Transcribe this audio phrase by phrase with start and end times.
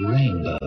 [0.00, 0.58] Rainbow.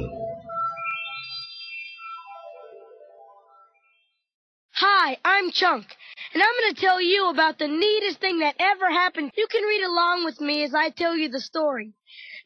[4.74, 5.88] Hi, I'm Chunk,
[6.34, 9.32] and I'm going to tell you about the neatest thing that ever happened.
[9.36, 11.94] You can read along with me as I tell you the story.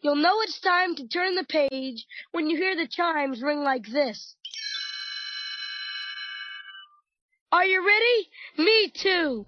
[0.01, 3.85] You'll know it's time to turn the page when you hear the chimes ring like
[3.85, 4.35] this.
[7.51, 8.29] Are you ready?
[8.57, 9.45] Me too.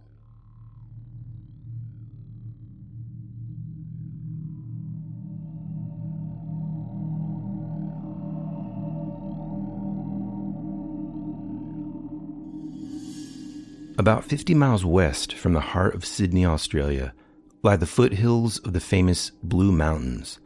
[14.02, 17.14] About 50 miles west from the heart of Sydney, Australia,
[17.62, 20.40] lie the foothills of the famous Blue Mountains,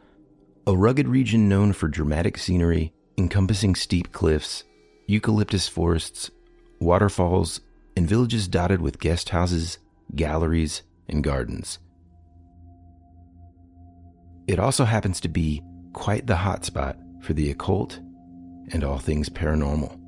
[0.66, 4.64] a rugged region known for dramatic scenery encompassing steep cliffs,
[5.06, 6.30] eucalyptus forests,
[6.80, 7.62] waterfalls,
[7.96, 9.78] and villages dotted with guest houses,
[10.14, 11.78] galleries, and gardens.
[14.46, 15.62] It also happens to be
[15.94, 18.00] quite the hotspot for the occult
[18.70, 20.05] and all things paranormal.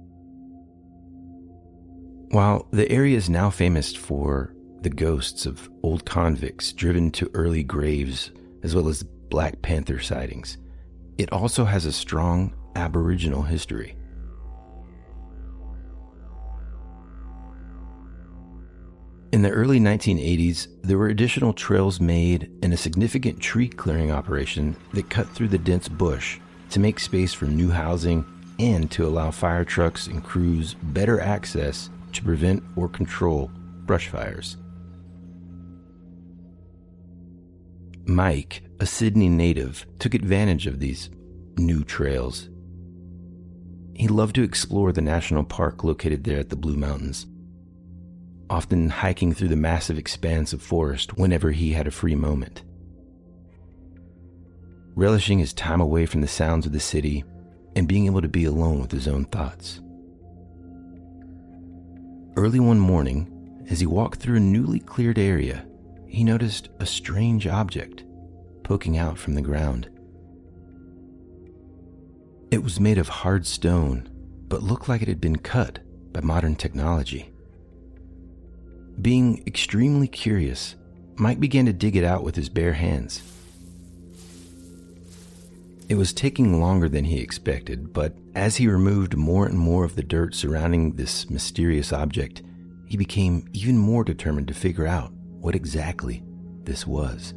[2.30, 7.62] While the area is now famous for the ghosts of old convicts driven to early
[7.62, 10.58] graves, as well as Black Panther sightings,
[11.16, 13.96] it also has a strong Aboriginal history.
[19.32, 24.76] In the early 1980s, there were additional trails made and a significant tree clearing operation
[24.92, 26.38] that cut through the dense bush
[26.70, 28.22] to make space for new housing
[28.58, 33.50] and to allow fire trucks and crews better access to prevent or control
[33.86, 34.56] brush fires.
[38.06, 41.10] Mike, a Sydney native, took advantage of these
[41.58, 42.48] new trails.
[43.94, 47.26] He loved to explore the national park located there at the Blue Mountains,
[48.48, 52.62] often hiking through the massive expanse of forest whenever he had a free moment.
[54.94, 57.24] Relishing his time away from the sounds of the city
[57.76, 59.80] and being able to be alone with his own thoughts.
[62.38, 65.66] Early one morning, as he walked through a newly cleared area,
[66.06, 68.04] he noticed a strange object
[68.62, 69.90] poking out from the ground.
[72.52, 74.08] It was made of hard stone,
[74.46, 75.80] but looked like it had been cut
[76.12, 77.32] by modern technology.
[79.02, 80.76] Being extremely curious,
[81.16, 83.20] Mike began to dig it out with his bare hands.
[85.88, 89.96] It was taking longer than he expected, but as he removed more and more of
[89.96, 92.42] the dirt surrounding this mysterious object,
[92.86, 96.22] he became even more determined to figure out what exactly
[96.64, 97.32] this was.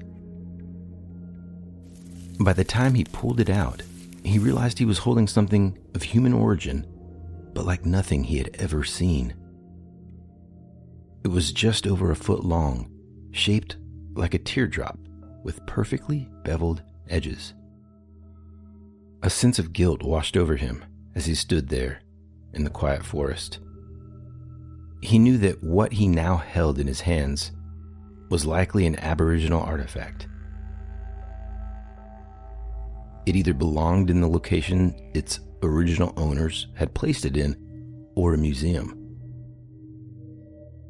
[2.41, 3.83] By the time he pulled it out,
[4.23, 6.85] he realized he was holding something of human origin,
[7.53, 9.33] but like nothing he had ever seen.
[11.23, 12.91] It was just over a foot long,
[13.31, 13.77] shaped
[14.13, 14.99] like a teardrop
[15.43, 17.53] with perfectly beveled edges.
[19.23, 20.83] A sense of guilt washed over him
[21.13, 22.01] as he stood there
[22.53, 23.59] in the quiet forest.
[25.01, 27.51] He knew that what he now held in his hands
[28.29, 30.27] was likely an Aboriginal artifact.
[33.25, 37.55] It either belonged in the location its original owners had placed it in,
[38.15, 38.97] or a museum.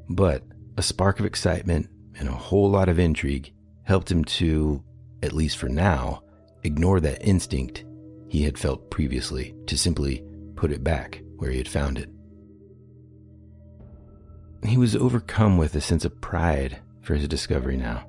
[0.10, 0.44] But
[0.78, 3.52] a spark of excitement and a whole lot of intrigue
[3.84, 4.82] helped him to,
[5.22, 6.24] at least for now,
[6.64, 7.84] ignore that instinct
[8.32, 10.24] he had felt previously to simply
[10.56, 12.10] put it back where he had found it.
[14.64, 18.08] He was overcome with a sense of pride for his discovery now.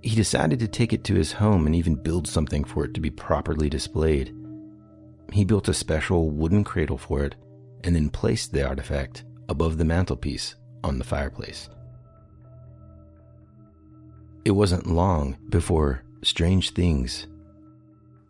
[0.00, 3.00] He decided to take it to his home and even build something for it to
[3.00, 4.34] be properly displayed.
[5.34, 7.36] He built a special wooden cradle for it
[7.84, 11.68] and then placed the artifact above the mantelpiece on the fireplace.
[14.46, 17.26] It wasn't long before strange things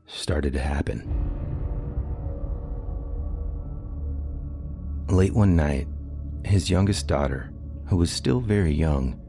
[0.08, 1.02] started to happen.
[5.08, 5.86] Late one night,
[6.44, 7.52] his youngest daughter,
[7.86, 9.20] who was still very young,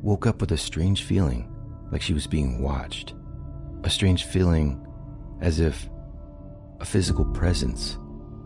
[0.00, 1.48] woke up with a strange feeling
[1.90, 3.14] like she was being watched.
[3.84, 4.86] A strange feeling
[5.40, 5.88] as if
[6.80, 7.98] a physical presence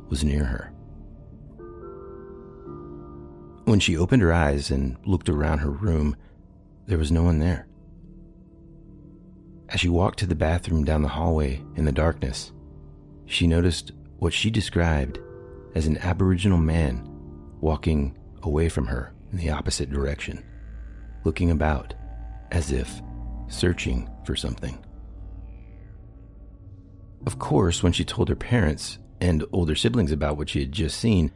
[0.08, 0.72] was near her.
[3.64, 6.16] When she opened her eyes and looked around her room,
[6.86, 7.65] there was no one there.
[9.68, 12.52] As she walked to the bathroom down the hallway in the darkness,
[13.24, 15.18] she noticed what she described
[15.74, 17.06] as an Aboriginal man
[17.60, 20.44] walking away from her in the opposite direction,
[21.24, 21.94] looking about
[22.52, 23.02] as if
[23.48, 24.78] searching for something.
[27.26, 30.98] Of course, when she told her parents and older siblings about what she had just
[30.98, 31.32] seen,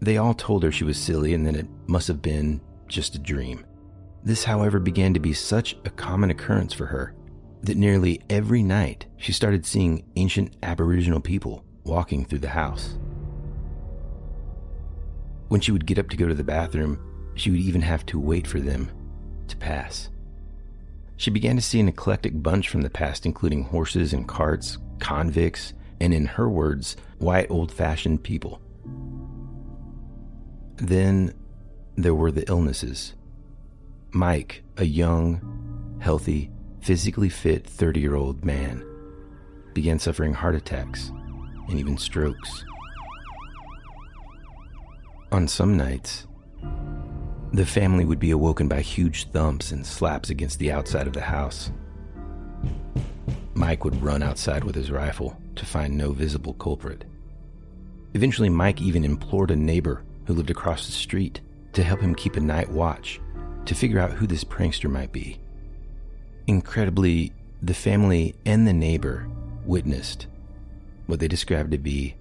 [0.00, 3.18] they all told her she was silly and that it must have been just a
[3.18, 3.66] dream.
[4.24, 7.14] This, however, began to be such a common occurrence for her
[7.62, 12.96] that nearly every night she started seeing ancient Aboriginal people walking through the house.
[15.48, 17.00] When she would get up to go to the bathroom,
[17.34, 18.90] she would even have to wait for them
[19.48, 20.10] to pass.
[21.16, 25.72] She began to see an eclectic bunch from the past, including horses and carts, convicts,
[26.00, 28.60] and in her words, white old fashioned people.
[30.76, 31.34] Then
[31.96, 33.14] there were the illnesses.
[34.12, 36.52] Mike, a young, healthy,
[36.88, 38.82] physically fit 30 year old man,
[39.74, 41.12] began suffering heart attacks
[41.68, 42.64] and even strokes.
[45.30, 46.26] On some nights,
[47.52, 51.20] the family would be awoken by huge thumps and slaps against the outside of the
[51.20, 51.70] house.
[53.52, 57.04] Mike would run outside with his rifle to find no visible culprit.
[58.14, 61.42] Eventually, Mike even implored a neighbor who lived across the street
[61.74, 63.20] to help him keep a night watch
[63.66, 65.38] to figure out who this prankster might be.
[66.48, 67.30] Incredibly,
[67.60, 69.28] the family and the neighbor
[69.66, 70.28] witnessed
[71.04, 72.14] what they described to be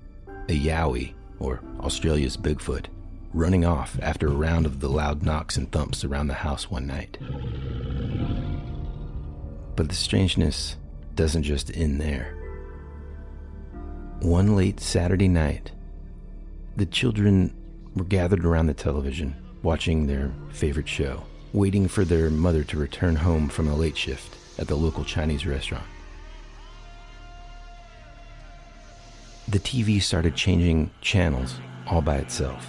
[0.50, 2.88] a yowie, or Australia's Bigfoot,
[3.34, 6.86] running off after a round of the loud knocks and thumps around the house one
[6.86, 7.18] night.
[9.78, 10.76] But the strangeness
[11.16, 12.36] doesn't just end there.
[14.20, 15.72] One late Saturday night,
[16.76, 17.56] the children
[17.96, 21.24] were gathered around the television watching their favorite show
[21.58, 25.44] waiting for their mother to return home from a late shift at the local Chinese
[25.44, 25.84] restaurant.
[29.48, 31.56] The TV started changing channels
[31.88, 32.68] all by itself.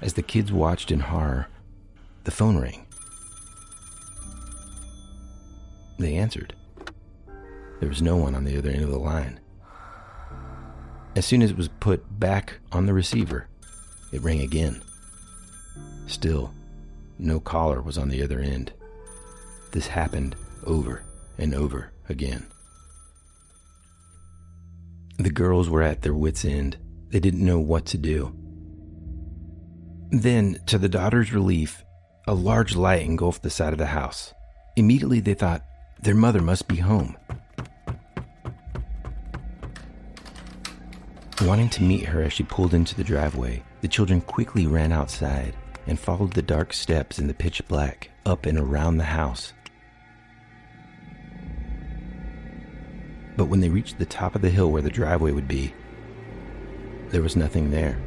[0.00, 1.48] As the kids watched in horror,
[2.22, 2.86] the phone rang.
[5.98, 6.54] They answered.
[7.80, 9.40] There was no one on the other end of the line.
[11.18, 13.48] As soon as it was put back on the receiver,
[14.12, 14.80] it rang again.
[16.06, 16.54] Still,
[17.18, 18.72] no caller was on the other end.
[19.72, 21.02] This happened over
[21.36, 22.46] and over again.
[25.18, 26.76] The girls were at their wits' end.
[27.08, 28.32] They didn't know what to do.
[30.12, 31.82] Then, to the daughter's relief,
[32.28, 34.32] a large light engulfed the side of the house.
[34.76, 35.64] Immediately, they thought
[36.00, 37.16] their mother must be home.
[41.42, 45.54] Wanting to meet her as she pulled into the driveway, the children quickly ran outside
[45.86, 49.52] and followed the dark steps in the pitch black up and around the house.
[53.36, 55.72] But when they reached the top of the hill where the driveway would be,
[57.10, 58.00] there was nothing there.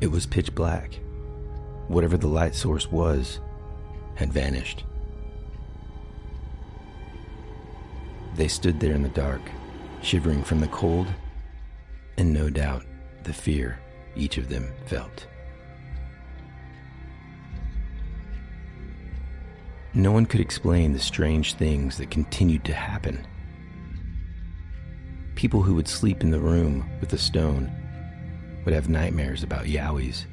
[0.00, 0.94] It was pitch black.
[1.88, 3.40] Whatever the light source was
[4.14, 4.84] had vanished.
[8.36, 9.42] They stood there in the dark,
[10.00, 11.08] shivering from the cold
[12.16, 12.84] and no doubt
[13.24, 13.78] the fear
[14.16, 15.26] each of them felt.
[19.92, 23.24] No one could explain the strange things that continued to happen.
[25.36, 27.72] People who would sleep in the room with the stone
[28.64, 30.24] would have nightmares about yowies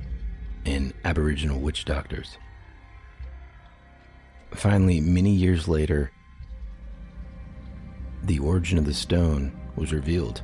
[0.65, 2.37] and Aboriginal witch doctors.
[4.51, 6.11] Finally, many years later,
[8.23, 10.41] the origin of the stone was revealed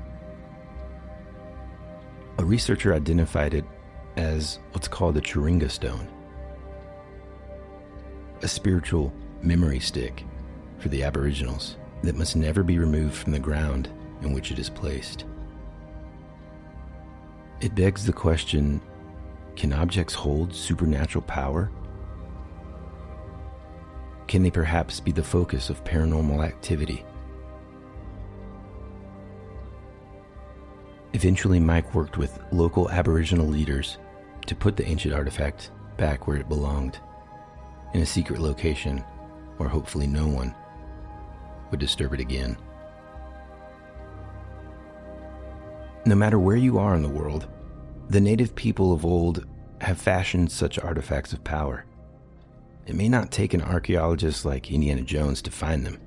[2.38, 3.66] a researcher identified it
[4.16, 6.07] as what's called the Chiringa stone,
[8.42, 10.23] a spiritual memory stick
[10.80, 13.90] for the Aboriginals that must never be removed from the ground
[14.21, 15.26] in which it is placed.
[17.59, 18.81] It begs the question
[19.56, 21.71] can objects hold supernatural power?
[24.28, 27.04] Can they perhaps be the focus of paranormal activity?
[31.18, 33.97] Eventually, Mike worked with local Aboriginal leaders
[34.45, 37.00] to put the ancient artifact back where it belonged,
[37.95, 39.00] in a secret location
[39.57, 40.54] where hopefully no one
[41.71, 42.56] would disturb it again.
[46.06, 47.47] No matter where you are in the world,
[48.12, 49.44] the native people of old
[49.81, 51.86] have fashioned such artifacts of power.
[52.86, 55.97] It may not take an archaeologist like Indiana Jones to find them,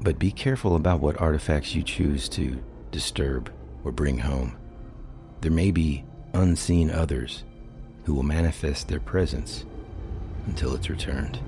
[0.00, 3.52] but be careful about what artifacts you choose to disturb,
[3.84, 4.56] or bring home.
[5.40, 6.04] There may be
[6.34, 7.44] unseen others
[8.04, 9.64] who will manifest their presence
[10.46, 11.38] until it's returned.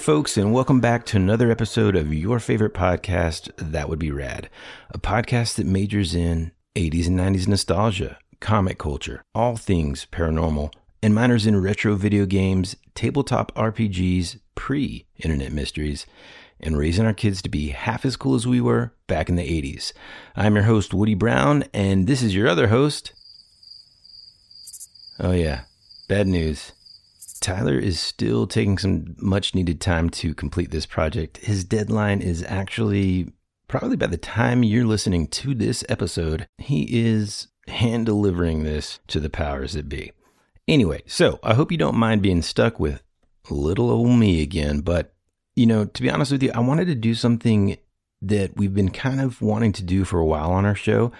[0.00, 4.48] Folks, and welcome back to another episode of your favorite podcast, That Would Be Rad,
[4.88, 11.14] a podcast that majors in 80s and 90s nostalgia, comic culture, all things paranormal, and
[11.14, 16.06] minors in retro video games, tabletop RPGs, pre internet mysteries,
[16.58, 19.42] and raising our kids to be half as cool as we were back in the
[19.42, 19.92] 80s.
[20.34, 23.12] I'm your host, Woody Brown, and this is your other host.
[25.18, 25.64] Oh, yeah,
[26.08, 26.72] bad news.
[27.40, 31.38] Tyler is still taking some much needed time to complete this project.
[31.38, 33.32] His deadline is actually
[33.66, 39.20] probably by the time you're listening to this episode, he is hand delivering this to
[39.20, 40.12] the powers that be.
[40.66, 43.02] Anyway, so I hope you don't mind being stuck with
[43.48, 45.14] little old me again, but
[45.56, 47.76] you know, to be honest with you, I wanted to do something
[48.22, 51.12] that we've been kind of wanting to do for a while on our show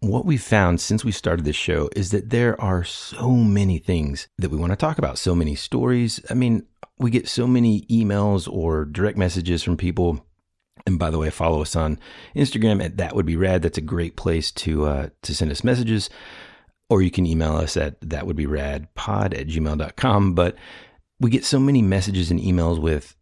[0.00, 4.28] what we've found since we started this show is that there are so many things
[4.38, 6.20] that we want to talk about, so many stories.
[6.30, 6.66] I mean,
[6.98, 10.24] we get so many emails or direct messages from people.
[10.86, 11.98] And by the way, follow us on
[12.36, 13.62] Instagram at that would be rad.
[13.62, 16.08] That's a great place to uh, to send us messages.
[16.88, 20.34] Or you can email us at that would be rad pod at gmail.com.
[20.34, 20.56] But
[21.20, 23.16] we get so many messages and emails with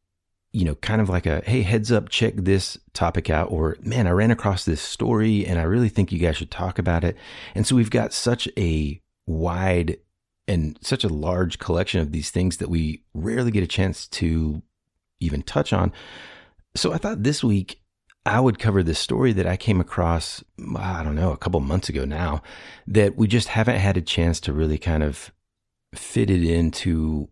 [0.56, 4.06] you know, kind of like a, hey, heads up, check this topic out, or man,
[4.06, 7.14] I ran across this story and I really think you guys should talk about it.
[7.54, 9.98] And so we've got such a wide
[10.48, 14.62] and such a large collection of these things that we rarely get a chance to
[15.20, 15.92] even touch on.
[16.74, 17.82] So I thought this week
[18.24, 20.42] I would cover this story that I came across,
[20.74, 22.42] I don't know, a couple months ago now,
[22.86, 25.32] that we just haven't had a chance to really kind of
[25.94, 27.28] fit it into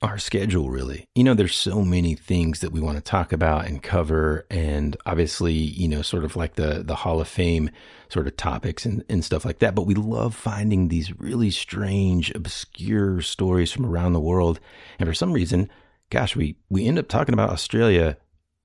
[0.00, 1.06] our schedule really.
[1.14, 4.96] You know there's so many things that we want to talk about and cover and
[5.06, 7.70] obviously you know sort of like the the hall of fame
[8.08, 12.30] sort of topics and, and stuff like that but we love finding these really strange
[12.34, 14.60] obscure stories from around the world
[14.98, 15.68] and for some reason
[16.08, 18.16] gosh we we end up talking about australia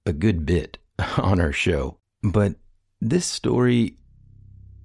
[0.06, 0.78] a good bit
[1.18, 1.98] on our show.
[2.22, 2.56] But
[3.02, 3.98] this story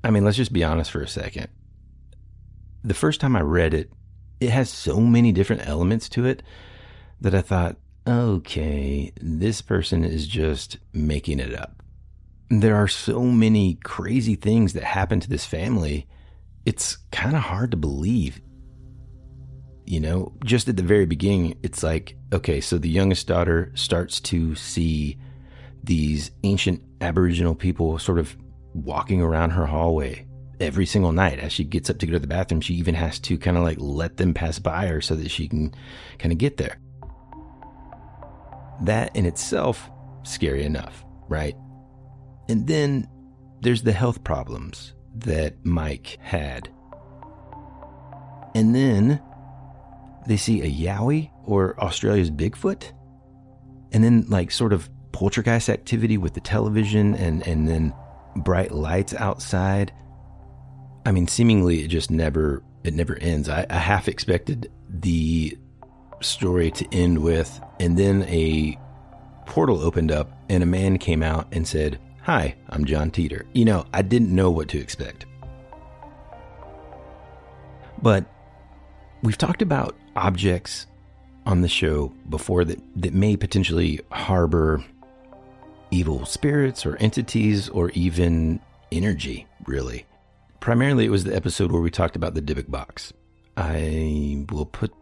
[0.03, 1.49] i mean let's just be honest for a second.
[2.83, 3.93] The first time i read it
[4.41, 6.43] it has so many different elements to it
[7.21, 7.77] that I thought,
[8.07, 11.83] okay, this person is just making it up.
[12.51, 16.07] There are so many crazy things that happen to this family.
[16.65, 18.41] It's kind of hard to believe.
[19.85, 24.21] You know, just at the very beginning, it's like, okay, so the youngest daughter starts
[24.21, 25.19] to see
[25.83, 28.37] these ancient Aboriginal people sort of
[28.75, 30.28] walking around her hallway
[30.61, 32.61] every single night as she gets up to go to the bathroom.
[32.61, 35.49] She even has to kind of like let them pass by her so that she
[35.49, 35.75] can
[36.19, 36.79] kind of get there.
[38.83, 39.91] That in itself,
[40.23, 41.57] scary enough, right?
[42.49, 43.09] And then
[43.61, 46.69] there's the health problems that Mike had.
[48.55, 49.21] And then
[50.27, 52.93] they see a Yowie or Australia's Bigfoot.
[53.93, 57.95] And then like sort of poltergeist activity with the television and, and then
[58.37, 59.93] bright lights outside
[61.09, 63.49] I mean, seemingly it just never it never ends.
[63.49, 65.57] I, I half expected the
[66.21, 68.79] story to end with, and then a
[69.47, 73.65] portal opened up, and a man came out and said, "Hi, I'm John Titor." You
[73.65, 75.25] know, I didn't know what to expect,
[78.03, 78.27] but
[79.23, 80.89] we've talked about objects
[81.47, 84.85] on the show before that that may potentially harbor
[85.91, 88.61] evil spirits or entities or even
[88.93, 90.05] energy, really.
[90.61, 93.13] Primarily, it was the episode where we talked about the Dybbuk box.
[93.57, 94.93] I will put,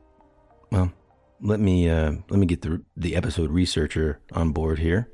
[0.71, 0.93] well,
[1.41, 5.09] let me uh, let me get the the episode researcher on board here.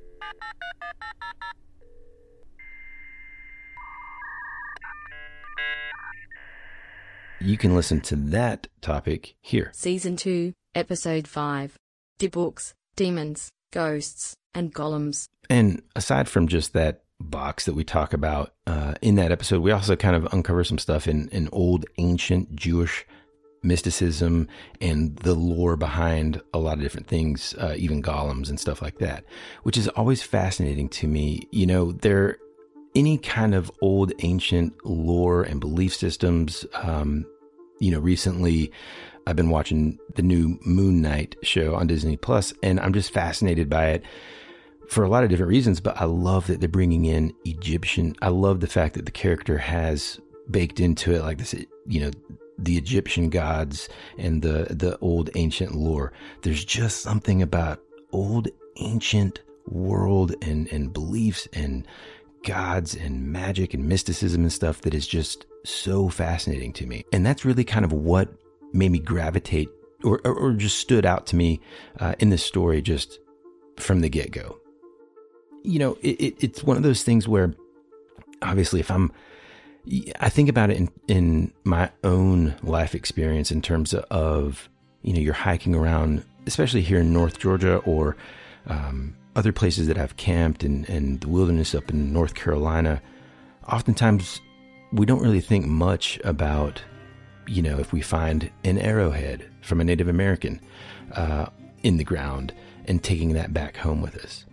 [7.41, 9.71] You can listen to that topic here.
[9.75, 11.77] Season 2, Episode 5
[12.21, 15.27] Dybbuks, Demons, Ghosts, and Golems.
[15.51, 19.71] And aside from just that box that we talk about uh, in that episode, we
[19.71, 23.07] also kind of uncover some stuff in, in old ancient Jewish
[23.62, 24.49] mysticism
[24.81, 28.99] and the lore behind a lot of different things, uh, even golems and stuff like
[28.99, 29.25] that,
[29.62, 31.49] which is always fascinating to me.
[31.52, 32.38] You know, there
[32.95, 36.67] any kind of old ancient lore and belief systems.
[36.75, 37.25] Um,
[37.81, 38.71] you know, recently
[39.26, 43.71] I've been watching the new Moon Knight show on Disney Plus, and I'm just fascinated
[43.71, 44.05] by it
[44.93, 48.15] for a lot of different reasons, but I love that they're bringing in Egyptian.
[48.21, 50.21] I love the fact that the character has
[50.51, 51.55] baked into it like this,
[51.87, 52.11] you know,
[52.59, 56.13] the Egyptian gods and the the old ancient lore.
[56.43, 57.81] There's just something about
[58.13, 61.87] old ancient world and and beliefs and
[62.45, 67.05] gods and magic and mysticism and stuff that is just so fascinating to me.
[67.15, 68.29] And that's really kind of what
[68.75, 69.71] made me gravitate
[70.05, 71.61] or, or, or just stood out to me
[71.99, 73.21] uh, in this story just
[73.79, 74.62] from the get go.
[75.64, 77.54] You know, it, it, it's one of those things where
[78.42, 79.12] obviously if I'm
[80.21, 84.69] I think about it in, in my own life experience in terms of,
[85.02, 88.16] you know, you're hiking around, especially here in North Georgia or
[88.66, 93.02] um, other places that I've camped and, and the wilderness up in North Carolina.
[93.66, 94.40] Oftentimes,
[94.92, 96.81] we don't really think much about,
[97.49, 100.61] you know, if we find an arrowhead from a Native American
[101.12, 101.47] uh,
[101.83, 102.52] in the ground
[102.85, 104.45] and taking that back home with us.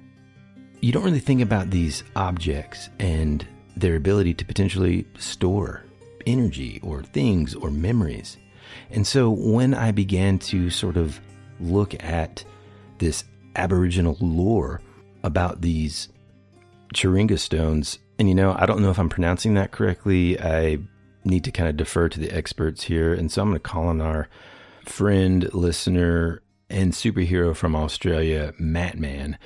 [0.82, 3.46] You don't really think about these objects and
[3.76, 5.84] their ability to potentially store
[6.26, 8.38] energy or things or memories.
[8.92, 11.20] And so when I began to sort of
[11.60, 12.44] look at
[12.98, 13.24] this
[13.56, 14.82] Aboriginal lore
[15.24, 16.10] about these
[16.94, 20.40] Chiringa stones, and you know, I don't know if I'm pronouncing that correctly.
[20.40, 20.80] I
[21.24, 23.14] need to kind of defer to the experts here.
[23.14, 24.30] And so I'm going to call on our
[24.86, 29.38] friend, listener, and superhero from Australia, Matt Man,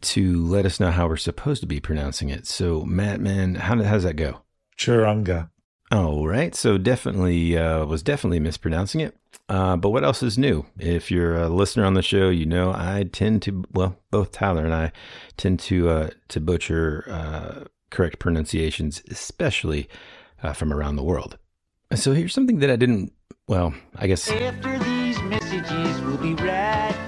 [0.00, 2.46] to let us know how we're supposed to be pronouncing it.
[2.46, 4.42] So, Matt, man, how, how does that go?
[4.76, 5.50] Churunga.
[5.90, 6.54] All right.
[6.54, 9.16] So, definitely uh, was definitely mispronouncing it.
[9.48, 10.66] Uh, but what else is new?
[10.78, 14.64] If you're a listener on the show, you know I tend to well, both Tyler
[14.64, 14.92] and I
[15.38, 19.88] tend to uh, to butcher uh, correct pronunciations, especially
[20.42, 21.38] uh, from around the world.
[21.94, 23.12] So here's something that I didn't.
[23.46, 24.30] Well, I guess.
[24.30, 27.07] After these messages, we'll be right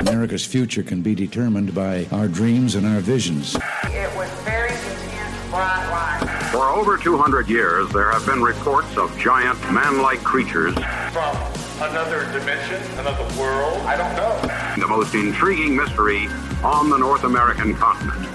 [0.00, 3.54] America's future can be determined by our dreams and our visions.
[3.84, 6.50] It was very intense, bright light.
[6.52, 10.74] For over 200 years, there have been reports of giant man-like creatures.
[10.74, 11.36] From
[11.80, 14.80] another dimension, another world, I don't know.
[14.80, 16.26] The most intriguing mystery
[16.62, 18.26] on the North American continent.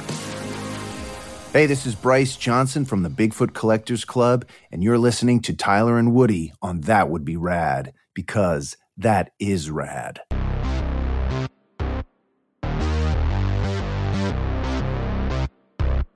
[1.54, 5.98] Hey, this is Bryce Johnson from the Bigfoot Collectors Club, and you're listening to Tyler
[6.00, 10.22] and Woody on That Would Be Rad, because that is rad.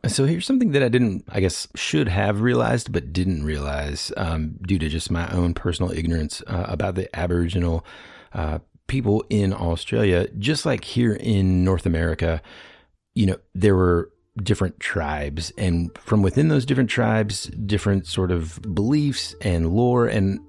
[0.07, 4.57] So here's something that I didn't, I guess, should have realized, but didn't realize um,
[4.61, 7.85] due to just my own personal ignorance uh, about the Aboriginal
[8.33, 10.27] uh, people in Australia.
[10.37, 12.41] Just like here in North America,
[13.15, 14.11] you know, there were
[14.43, 20.39] different tribes, and from within those different tribes, different sort of beliefs and lore and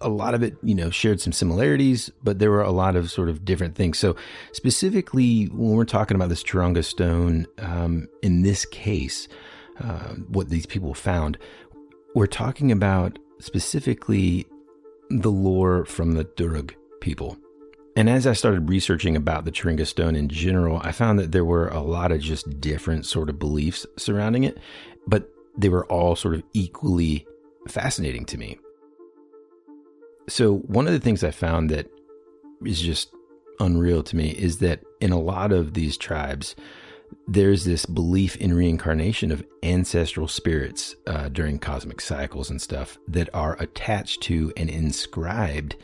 [0.00, 3.10] a lot of it, you know, shared some similarities, but there were a lot of
[3.10, 3.98] sort of different things.
[3.98, 4.16] So,
[4.52, 9.28] specifically, when we're talking about this Churunga stone, um, in this case,
[9.80, 11.38] uh, what these people found,
[12.14, 14.46] we're talking about specifically
[15.10, 17.36] the lore from the Darug people.
[17.94, 21.44] And as I started researching about the Churunga stone in general, I found that there
[21.44, 24.56] were a lot of just different sort of beliefs surrounding it,
[25.06, 27.26] but they were all sort of equally
[27.68, 28.58] fascinating to me.
[30.28, 31.88] So, one of the things I found that
[32.64, 33.12] is just
[33.60, 36.54] unreal to me is that in a lot of these tribes,
[37.26, 43.28] there's this belief in reincarnation of ancestral spirits uh, during cosmic cycles and stuff that
[43.34, 45.76] are attached to and inscribed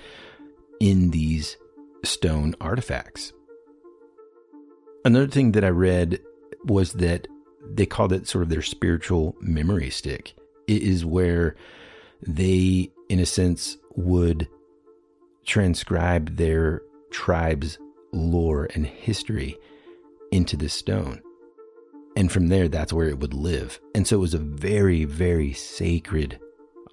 [0.81, 1.57] in these
[2.05, 3.33] stone artifacts.
[5.05, 6.21] Another thing that I read
[6.65, 7.29] was that
[7.65, 10.35] they called it sort of their spiritual memory stick.
[10.67, 11.57] It is where
[12.27, 14.49] they, in a sense, would
[15.45, 17.79] transcribe their tribe's
[18.13, 19.59] lore and history
[20.31, 21.21] into this stone.
[22.17, 23.81] And from there, that's where it would live.
[23.95, 26.39] And so it was a very, very sacred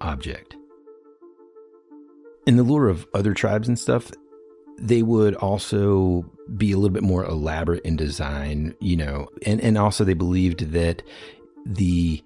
[0.00, 0.56] object.
[2.46, 4.10] In the lore of other tribes and stuff,
[4.78, 6.24] they would also
[6.56, 10.72] be a little bit more elaborate in design, you know, and, and also they believed
[10.72, 11.02] that
[11.64, 12.22] the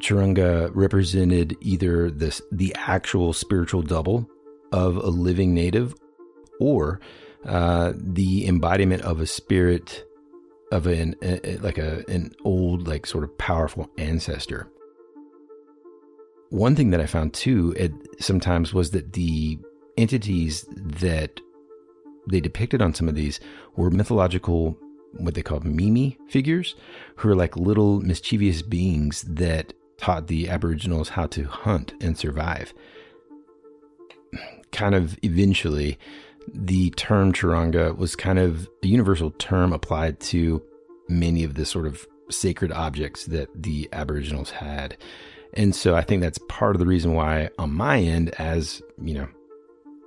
[0.00, 4.28] Churunga represented either this the actual spiritual double
[4.72, 5.94] of a living native
[6.60, 7.00] or
[7.44, 10.04] uh, the embodiment of a spirit
[10.72, 14.68] of an a, like a an old like sort of powerful ancestor.
[16.50, 19.58] One thing that I found too at sometimes was that the
[19.96, 21.40] entities that
[22.28, 23.40] they depicted on some of these
[23.76, 24.76] were mythological
[25.12, 26.76] what they called mimi figures
[27.16, 32.72] who are like little mischievous beings that taught the aboriginals how to hunt and survive
[34.72, 35.98] kind of eventually
[36.52, 40.62] the term Churunga was kind of a universal term applied to
[41.08, 44.96] many of the sort of sacred objects that the Aboriginals had.
[45.54, 49.14] And so I think that's part of the reason why, on my end, as you
[49.14, 49.28] know,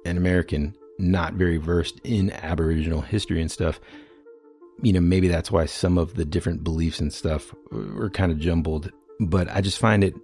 [0.05, 3.79] an American not very versed in Aboriginal history and stuff,
[4.81, 8.39] you know, maybe that's why some of the different beliefs and stuff were kind of
[8.39, 8.91] jumbled.
[9.19, 10.15] But I just find it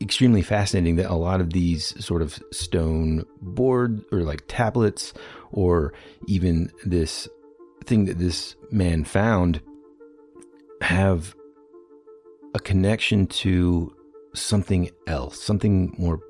[0.00, 5.14] extremely fascinating that a lot of these sort of stone board or like tablets
[5.52, 5.92] or
[6.26, 7.28] even this
[7.84, 9.60] thing that this man found
[10.80, 11.34] have
[12.54, 13.94] a connection to
[14.34, 16.20] something else, something more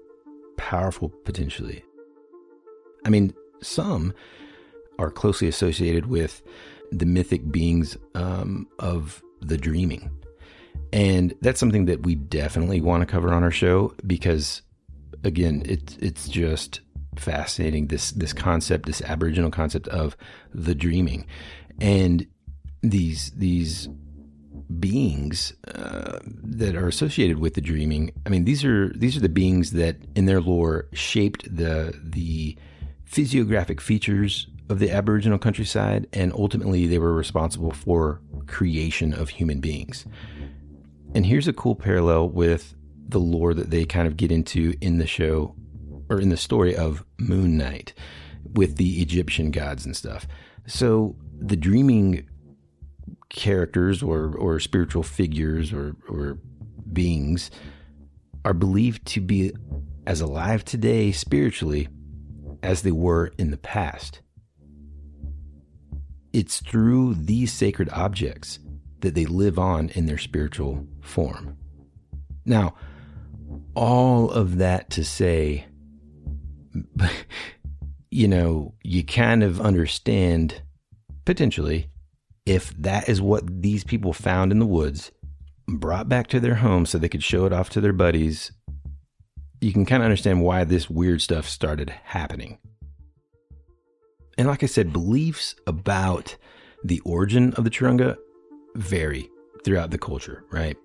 [0.56, 1.82] powerful potentially.
[3.04, 4.12] I mean, some
[4.98, 6.42] are closely associated with
[6.90, 10.10] the mythic beings um, of the dreaming.
[10.92, 14.62] And that's something that we definitely want to cover on our show because
[15.24, 16.80] again, it's it's just
[17.16, 20.16] fascinating this this concept, this aboriginal concept of
[20.52, 21.26] the dreaming.
[21.80, 22.26] And
[22.82, 23.88] these these
[24.78, 28.12] beings uh, that are associated with the dreaming.
[28.26, 32.56] I mean, these are these are the beings that, in their lore, shaped the the
[33.04, 39.61] physiographic features of the Aboriginal countryside, and ultimately they were responsible for creation of human
[39.61, 40.06] beings.
[41.14, 42.75] And here's a cool parallel with
[43.09, 45.55] the lore that they kind of get into in the show
[46.09, 47.92] or in the story of Moon Knight
[48.55, 50.27] with the Egyptian gods and stuff.
[50.66, 52.29] So the dreaming
[53.29, 56.38] characters or, or spiritual figures or, or
[56.92, 57.51] beings
[58.44, 59.53] are believed to be
[60.07, 61.88] as alive today spiritually
[62.62, 64.20] as they were in the past.
[66.33, 68.59] It's through these sacred objects
[69.01, 71.56] that they live on in their spiritual form.
[72.44, 72.74] Now,
[73.74, 75.66] all of that to say,
[78.10, 80.62] you know, you kind of understand
[81.24, 81.88] potentially
[82.46, 85.12] if that is what these people found in the woods,
[85.68, 88.52] brought back to their home so they could show it off to their buddies,
[89.60, 92.58] you can kind of understand why this weird stuff started happening.
[94.36, 96.36] And like I said, beliefs about
[96.82, 98.16] the origin of the Churunga
[98.74, 99.28] vary
[99.64, 100.76] throughout the culture, right?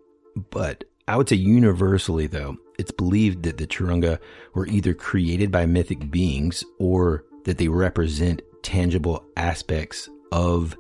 [0.49, 4.19] But I would say universally, though, it's believed that the Churunga
[4.53, 10.77] were either created by mythic beings or that they represent tangible aspects of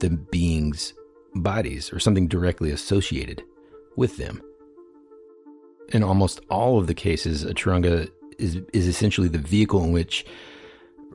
[0.00, 0.92] the beings'
[1.34, 3.42] bodies or something directly associated
[3.96, 4.42] with them.
[5.88, 10.26] In almost all of the cases, a Churunga is, is essentially the vehicle in which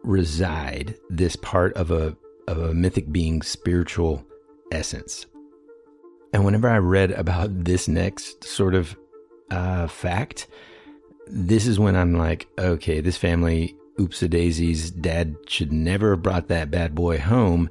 [0.03, 4.25] reside this part of a, of a mythic being's spiritual
[4.71, 5.27] essence.
[6.33, 8.97] And whenever I read about this next sort of
[9.49, 10.47] uh, fact,
[11.27, 16.23] this is when I'm like, okay, this family, oops a daisies, dad should never have
[16.23, 17.69] brought that bad boy home.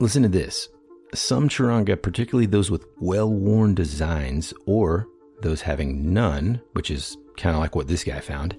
[0.00, 0.68] Listen to this.
[1.14, 5.06] Some Churunga, particularly those with well worn designs or
[5.40, 8.56] those having none, which is kind of like what this guy found,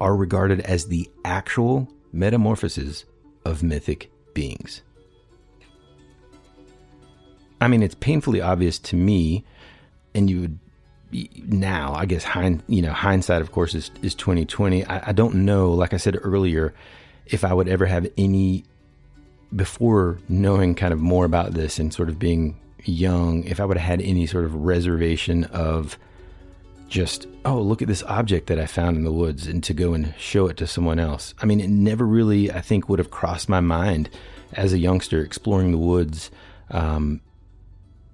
[0.00, 3.04] are regarded as the actual metamorphoses
[3.44, 4.82] of mythic beings.
[7.60, 9.44] I mean, it's painfully obvious to me,
[10.14, 10.58] and you would
[11.46, 14.84] now, I guess, hind, you know, hindsight, of course, is is twenty twenty.
[14.84, 16.72] I, I don't know, like I said earlier,
[17.26, 18.64] if I would ever have any
[19.54, 23.76] before knowing kind of more about this and sort of being young, if I would
[23.76, 25.98] have had any sort of reservation of
[26.88, 29.92] just, oh, look at this object that I found in the woods and to go
[29.92, 31.34] and show it to someone else.
[31.40, 34.08] I mean, it never really, I think, would have crossed my mind
[34.52, 36.30] as a youngster exploring the woods
[36.70, 37.20] um,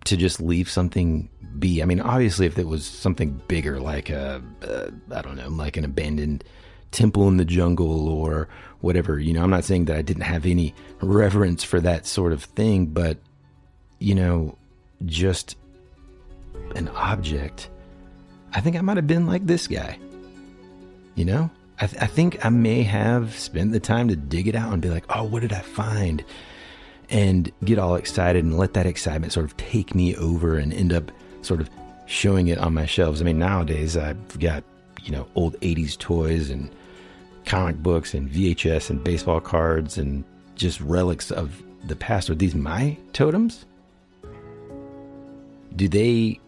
[0.06, 1.82] to just leave something be.
[1.82, 5.76] I mean, obviously, if it was something bigger, like a, a I don't know, like
[5.76, 6.44] an abandoned
[6.90, 8.48] temple in the jungle or
[8.80, 9.18] whatever.
[9.18, 12.44] You know, I'm not saying that I didn't have any reverence for that sort of
[12.44, 13.18] thing, but,
[13.98, 14.56] you know,
[15.04, 15.56] just
[16.74, 17.68] an object.
[18.52, 19.98] I think I might have been like this guy.
[21.14, 24.54] You know, I, th- I think I may have spent the time to dig it
[24.54, 26.24] out and be like, oh, what did I find?
[27.08, 30.92] And get all excited and let that excitement sort of take me over and end
[30.92, 31.70] up sort of
[32.06, 33.20] showing it on my shelves.
[33.20, 34.64] I mean, nowadays I've got,
[35.02, 36.70] you know, old 80s toys and
[37.44, 40.24] comic books and VHS and baseball cards and
[40.56, 42.28] just relics of the past.
[42.28, 43.64] Are these my totems?
[45.74, 46.40] Do they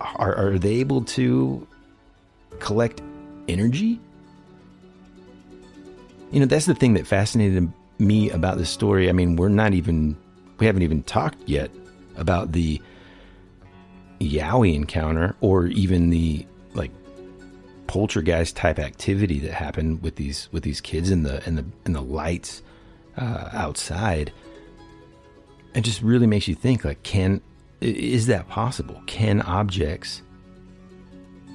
[0.00, 1.66] are are they able to
[2.58, 3.00] collect
[3.48, 4.00] energy?
[6.32, 9.08] You know, that's the thing that fascinated me about this story.
[9.08, 10.16] I mean, we're not even
[10.58, 11.70] we haven't even talked yet
[12.16, 12.80] about the
[14.20, 16.90] Yowie encounter or even the like
[17.86, 21.92] poltergeist type activity that happened with these with these kids in the in the in
[21.92, 22.62] the lights
[23.16, 24.32] uh, outside.
[25.74, 27.40] It just really makes you think like can
[27.80, 29.02] is that possible?
[29.06, 30.22] Can objects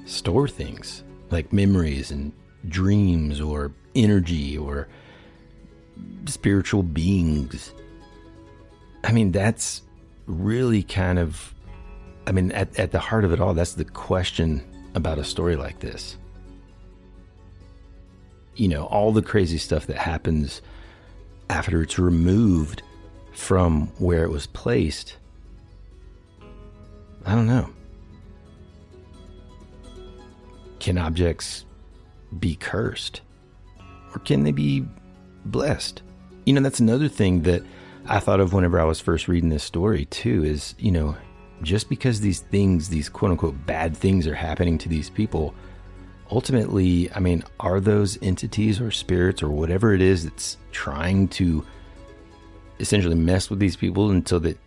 [0.06, 2.32] store things like memories and
[2.68, 4.88] dreams or energy or
[6.26, 7.72] spiritual beings?
[9.04, 9.82] I mean, that's
[10.26, 11.54] really kind of,
[12.26, 14.62] I mean, at, at the heart of it all, that's the question
[14.94, 16.16] about a story like this.
[18.56, 20.62] You know, all the crazy stuff that happens
[21.50, 22.82] after it's removed
[23.32, 25.16] from where it was placed
[27.26, 27.68] I don't know.
[30.78, 31.64] Can objects
[32.38, 33.20] be cursed?
[34.14, 34.84] Or can they be
[35.50, 36.02] blessed?
[36.44, 37.62] You know, that's another thing that
[38.06, 41.16] I thought of whenever I was first reading this story, too, is, you know,
[41.62, 45.54] just because these things, these quote unquote bad things are happening to these people,
[46.30, 51.64] ultimately, I mean, are those entities or spirits or whatever it is that's trying to
[52.78, 54.58] essentially mess with these people until that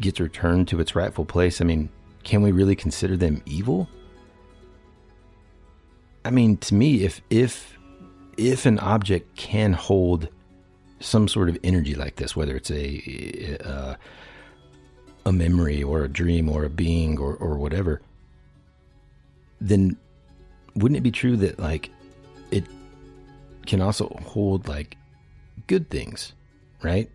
[0.00, 1.88] gets returned to its rightful place, I mean,
[2.24, 3.88] can we really consider them evil?
[6.24, 7.78] I mean, to me, if if
[8.36, 10.28] if an object can hold
[11.00, 13.98] some sort of energy like this, whether it's a a,
[15.26, 18.00] a memory or a dream or a being or or whatever,
[19.60, 19.96] then
[20.74, 21.90] wouldn't it be true that like
[22.50, 22.64] it
[23.66, 24.96] can also hold like
[25.66, 26.32] good things,
[26.82, 27.10] right?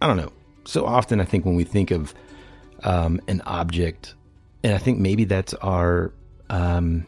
[0.00, 0.32] I don't know
[0.66, 2.14] so often I think when we think of
[2.82, 4.14] um, an object,
[4.62, 6.12] and I think maybe that's our
[6.50, 7.06] um,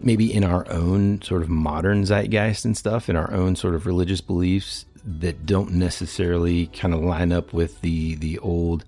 [0.00, 3.86] maybe in our own sort of modern zeitgeist and stuff, in our own sort of
[3.86, 8.84] religious beliefs that don't necessarily kind of line up with the the old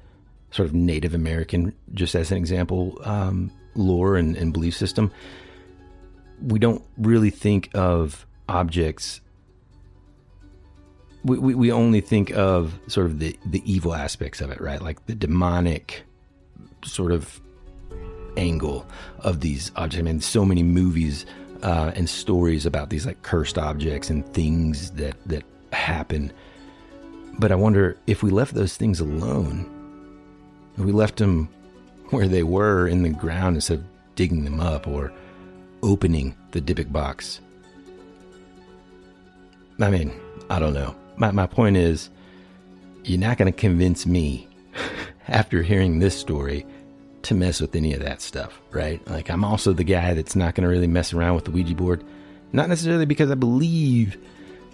[0.50, 5.12] sort of Native American, just as an example, um, lore and, and belief system.
[6.42, 9.20] We don't really think of objects
[11.24, 14.80] we, we, we only think of sort of the, the evil aspects of it, right?
[14.80, 16.02] Like the demonic
[16.84, 17.40] sort of
[18.36, 18.86] angle
[19.20, 20.00] of these objects.
[20.00, 21.26] I mean, so many movies
[21.62, 26.32] uh, and stories about these like cursed objects and things that, that happen.
[27.38, 29.68] But I wonder if we left those things alone,
[30.76, 31.48] if we left them
[32.10, 33.84] where they were in the ground instead of
[34.16, 35.12] digging them up or
[35.82, 37.40] opening the Dybbuk box.
[39.80, 40.12] I mean,
[40.50, 42.10] I don't know my, my point is,
[43.04, 44.48] you're not going to convince me
[45.28, 46.66] after hearing this story
[47.22, 49.06] to mess with any of that stuff, right?
[49.08, 51.74] Like, I'm also the guy that's not going to really mess around with the Ouija
[51.74, 52.04] board.
[52.52, 54.16] Not necessarily because I believe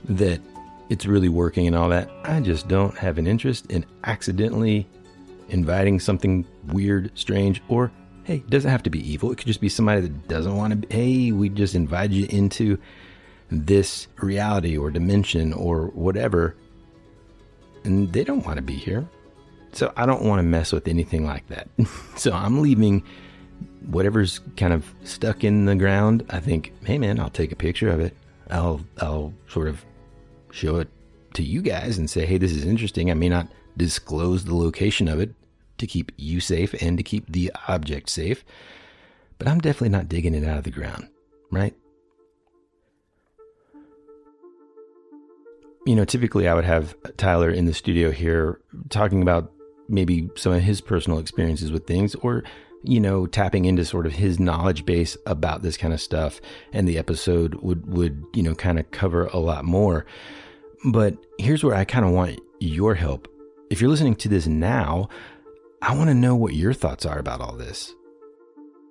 [0.08, 0.40] that
[0.88, 2.08] it's really working and all that.
[2.24, 4.86] I just don't have an interest in accidentally
[5.48, 7.90] inviting something weird, strange, or
[8.24, 9.30] hey, it doesn't have to be evil.
[9.30, 12.26] It could just be somebody that doesn't want to be, hey, we just invite you
[12.28, 12.78] into
[13.50, 16.56] this reality or dimension or whatever,
[17.84, 19.08] and they don't want to be here.
[19.72, 21.68] So I don't want to mess with anything like that.
[22.16, 23.02] so I'm leaving
[23.86, 26.24] whatever's kind of stuck in the ground.
[26.30, 28.16] I think, hey man, I'll take a picture of it.
[28.50, 29.84] I'll I'll sort of
[30.50, 30.88] show it
[31.34, 33.10] to you guys and say, hey, this is interesting.
[33.10, 35.34] I may not disclose the location of it
[35.78, 38.44] to keep you safe and to keep the object safe,
[39.38, 41.08] but I'm definitely not digging it out of the ground,
[41.50, 41.74] right?
[45.86, 49.52] you know, typically I would have Tyler in the studio here talking about
[49.88, 52.44] maybe some of his personal experiences with things or,
[52.82, 56.40] you know, tapping into sort of his knowledge base about this kind of stuff.
[56.72, 60.06] And the episode would, would, you know, kind of cover a lot more.
[60.84, 63.28] But here's where I kind of want your help.
[63.70, 65.08] If you're listening to this now,
[65.82, 67.92] I want to know what your thoughts are about all this.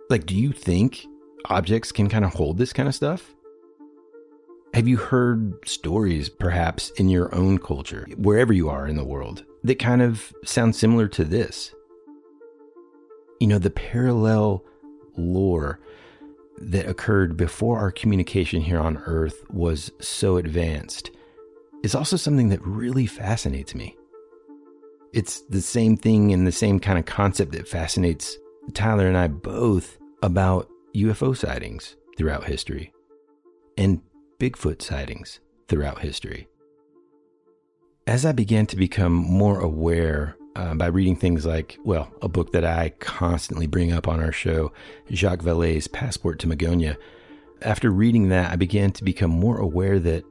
[0.10, 1.06] Like, do you think
[1.50, 3.34] objects can kind of hold this kind of stuff?
[4.74, 9.46] Have you heard stories, perhaps, in your own culture, wherever you are in the world,
[9.66, 11.74] that kind of sound similar to this?
[13.40, 14.64] You know, the parallel
[15.18, 15.80] lore
[16.58, 21.12] that occurred before our communication here on Earth was so advanced
[21.84, 23.96] is also something that really fascinates me.
[25.14, 28.38] It's the same thing and the same kind of concept that fascinates
[28.74, 32.94] Tyler and I both about UFO sightings throughout history
[33.78, 34.02] and
[34.40, 36.48] Bigfoot sightings throughout history.
[38.08, 42.52] As I began to become more aware uh, by reading things like, well, a book
[42.52, 44.72] that I constantly bring up on our show,
[45.12, 46.98] Jacques Vallée's Passport to Magonia.
[47.64, 50.24] After reading that, I began to become more aware that,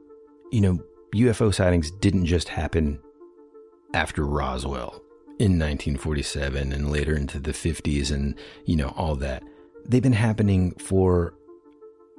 [0.53, 0.79] you know,
[1.15, 2.97] UFO sightings didn't just happen
[3.93, 5.01] after Roswell
[5.37, 9.43] in 1947 and later into the 50s and, you know, all that.
[9.85, 11.33] They've been happening for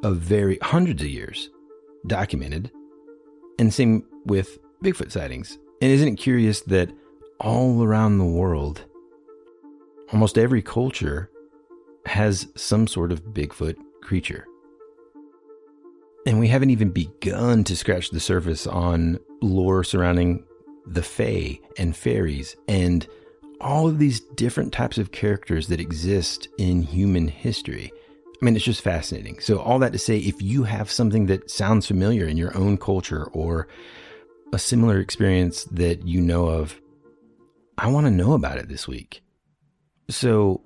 [0.04, 1.48] a very hundreds of years,
[2.06, 2.70] documented.
[3.58, 5.58] And same with Bigfoot sightings.
[5.80, 6.90] And isn't it curious that
[7.40, 8.84] all around the world,
[10.12, 11.30] almost every culture
[12.06, 14.46] has some sort of Bigfoot creature.
[16.26, 20.44] And we haven't even begun to scratch the surface on lore surrounding
[20.86, 23.06] the Fae and fairies and
[23.60, 27.92] all of these different types of characters that exist in human history.
[28.40, 29.40] I mean, it's just fascinating.
[29.40, 32.76] So, all that to say, if you have something that sounds familiar in your own
[32.76, 33.66] culture or
[34.56, 36.80] a similar experience that you know of,
[37.76, 39.22] I want to know about it this week.
[40.08, 40.62] So,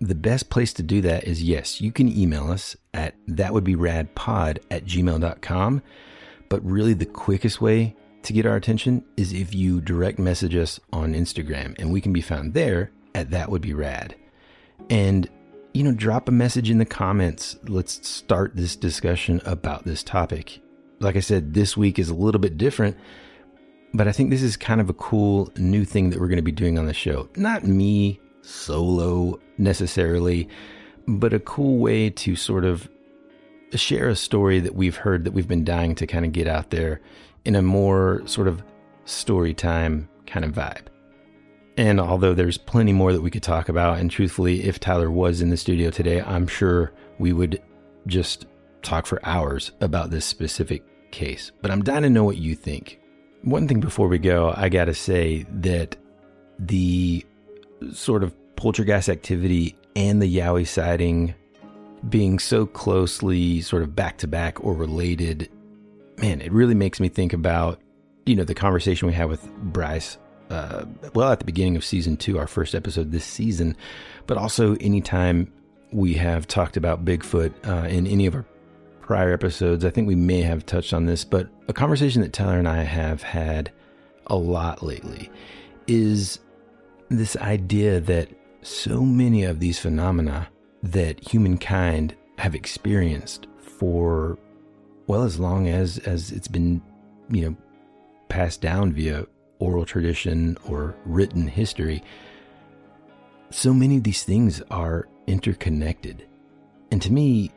[0.00, 4.84] the best place to do that is yes, you can email us at thatwouldberadpod at
[4.84, 5.82] gmail.com.
[6.48, 10.80] But really, the quickest way to get our attention is if you direct message us
[10.92, 14.16] on Instagram, and we can be found there at that would be rad.
[14.90, 15.30] And
[15.74, 17.56] you know, drop a message in the comments.
[17.68, 20.61] Let's start this discussion about this topic.
[21.02, 22.96] Like I said, this week is a little bit different
[23.94, 26.42] but I think this is kind of a cool new thing that we're going to
[26.42, 27.28] be doing on the show.
[27.36, 30.48] Not me solo necessarily,
[31.06, 32.88] but a cool way to sort of
[33.74, 36.70] share a story that we've heard that we've been dying to kind of get out
[36.70, 37.00] there
[37.44, 38.62] in a more sort of
[39.04, 40.86] story time kind of vibe.
[41.76, 45.40] And although there's plenty more that we could talk about, and truthfully, if Tyler was
[45.40, 47.62] in the studio today, I'm sure we would
[48.06, 48.46] just
[48.82, 51.52] talk for hours about this specific case.
[51.60, 52.98] But I'm dying to know what you think.
[53.42, 55.96] One thing before we go, I got to say that
[56.58, 57.24] the
[57.92, 61.34] sort of poltergeist activity and the Yowie sighting
[62.08, 65.48] being so closely sort of back to back or related,
[66.18, 67.80] man, it really makes me think about,
[68.26, 70.18] you know, the conversation we had with Bryce,
[70.50, 73.76] uh, well, at the beginning of season two, our first episode this season,
[74.26, 75.52] but also anytime
[75.92, 78.44] we have talked about Bigfoot uh, in any of our
[79.02, 82.58] prior episodes, I think we may have touched on this, but a conversation that Tyler
[82.58, 83.70] and I have had
[84.26, 85.30] a lot lately
[85.86, 86.38] is
[87.08, 88.28] this idea that
[88.62, 90.48] so many of these phenomena
[90.82, 94.38] that humankind have experienced for
[95.06, 96.80] well as long as as it's been
[97.28, 97.56] you know
[98.28, 99.26] passed down via
[99.58, 102.02] oral tradition or written history
[103.52, 106.26] so many of these things are interconnected.
[106.90, 107.52] And to me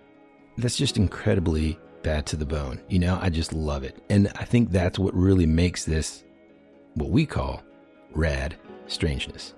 [0.58, 2.82] that's just incredibly bad to the bone.
[2.88, 4.02] You know, I just love it.
[4.10, 6.24] And I think that's what really makes this
[6.94, 7.64] what we call
[8.12, 8.56] rad
[8.88, 9.54] strangeness.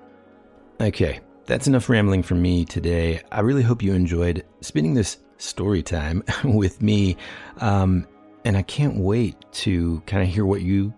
[0.79, 3.21] Okay, that's enough rambling from me today.
[3.31, 7.17] I really hope you enjoyed spending this story time with me.
[7.57, 8.07] Um,
[8.45, 10.93] and I can't wait to kind of hear what you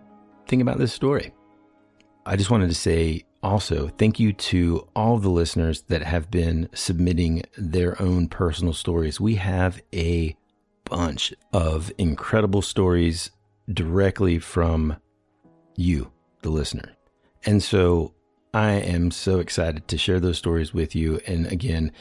[0.47, 1.33] think about this story.
[2.25, 6.69] I just wanted to say also, thank you to all the listeners that have been
[6.73, 9.19] submitting their own personal stories.
[9.19, 10.35] We have a
[10.83, 13.31] bunch of incredible stories
[13.71, 14.97] directly from
[15.77, 16.11] you,
[16.41, 16.95] the listener.
[17.45, 18.13] And so
[18.53, 21.21] I am so excited to share those stories with you.
[21.25, 21.93] And again,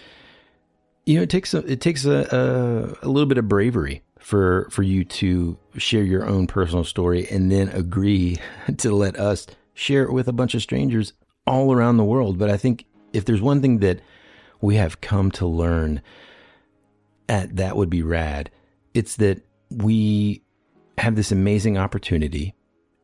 [1.07, 4.68] you know, it takes a, it takes a, a, a little bit of bravery for
[4.70, 8.39] for you to share your own personal story and then agree
[8.78, 11.12] to let us share it with a bunch of strangers
[11.49, 12.38] all around the world.
[12.38, 14.01] But I think if there's one thing that
[14.61, 16.03] we have come to learn
[17.28, 18.51] at That Would Be Rad,
[18.94, 20.42] it's that we
[20.99, 22.55] have this amazing opportunity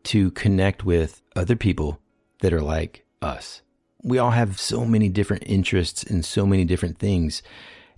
[0.04, 1.98] to connect with other people
[2.40, 3.62] that are like us.
[4.02, 7.42] We all have so many different interests in so many different things.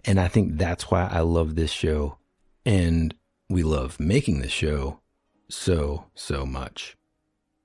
[0.04, 2.18] And I think that's why I love this show.
[2.64, 3.14] And
[3.48, 5.00] we love making this show
[5.48, 6.96] so, so much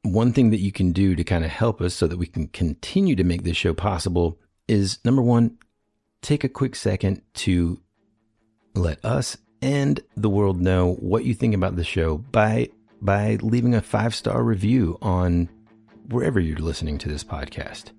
[0.04, 2.48] one thing that you can do to kind of help us so that we can
[2.48, 5.58] continue to make this show possible is number one,
[6.22, 7.80] take a quick second to
[8.74, 12.70] let us and the world know what you think about the show by
[13.02, 15.50] by leaving a five-star review on
[16.10, 17.92] wherever you're listening to this podcast.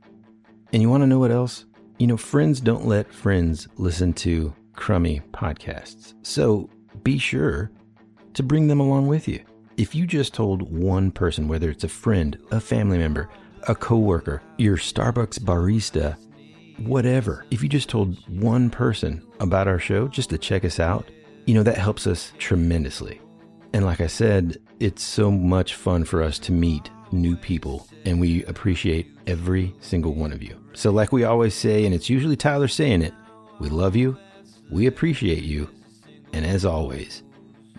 [0.73, 1.65] And you want to know what else?
[1.99, 6.15] You know, friends don't let friends listen to crummy podcasts.
[6.23, 6.71] So
[7.03, 7.71] be sure
[8.35, 9.43] to bring them along with you.
[9.77, 13.31] If you just told one person, whether it's a friend, a family member,
[13.69, 16.17] a coworker, your Starbucks barista,
[16.87, 21.11] whatever, if you just told one person about our show just to check us out,
[21.47, 23.21] you know, that helps us tremendously.
[23.73, 28.21] And like I said, it's so much fun for us to meet new people, and
[28.21, 30.59] we appreciate every single one of you.
[30.75, 33.15] So, like we always say, and it's usually Tyler saying it,
[33.59, 34.19] we love you,
[34.71, 35.71] we appreciate you,
[36.33, 37.23] and as always,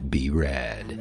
[0.09, 0.99] be rad.